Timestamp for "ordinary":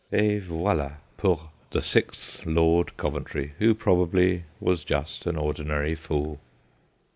5.35-5.93